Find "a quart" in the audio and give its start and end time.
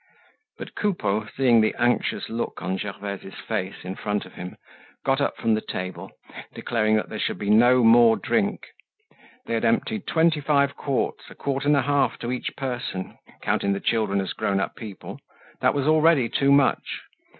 11.29-11.65